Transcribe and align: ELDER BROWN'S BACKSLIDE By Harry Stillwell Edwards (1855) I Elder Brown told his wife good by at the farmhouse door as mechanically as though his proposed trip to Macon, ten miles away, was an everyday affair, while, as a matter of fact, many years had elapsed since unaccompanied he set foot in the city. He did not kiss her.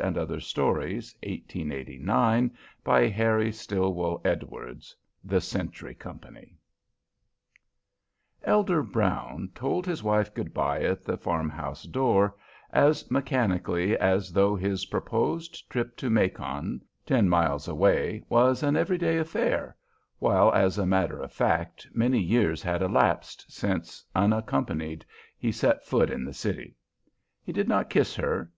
ELDER 0.00 0.26
BROWN'S 0.54 1.14
BACKSLIDE 1.20 2.50
By 2.84 3.08
Harry 3.08 3.50
Stillwell 3.50 4.20
Edwards 4.24 4.94
(1855) 5.22 6.36
I 6.36 6.40
Elder 8.44 8.84
Brown 8.84 9.50
told 9.56 9.84
his 9.86 10.00
wife 10.04 10.32
good 10.32 10.54
by 10.54 10.82
at 10.82 11.02
the 11.02 11.16
farmhouse 11.16 11.82
door 11.82 12.36
as 12.72 13.10
mechanically 13.10 13.98
as 13.98 14.32
though 14.32 14.54
his 14.54 14.86
proposed 14.86 15.68
trip 15.68 15.96
to 15.96 16.08
Macon, 16.08 16.80
ten 17.04 17.28
miles 17.28 17.66
away, 17.66 18.22
was 18.28 18.62
an 18.62 18.76
everyday 18.76 19.16
affair, 19.18 19.74
while, 20.20 20.52
as 20.54 20.78
a 20.78 20.86
matter 20.86 21.18
of 21.20 21.32
fact, 21.32 21.88
many 21.92 22.20
years 22.20 22.62
had 22.62 22.82
elapsed 22.82 23.50
since 23.50 24.04
unaccompanied 24.14 25.04
he 25.36 25.50
set 25.50 25.84
foot 25.84 26.08
in 26.08 26.24
the 26.24 26.32
city. 26.32 26.76
He 27.42 27.50
did 27.50 27.66
not 27.68 27.90
kiss 27.90 28.14
her. 28.14 28.52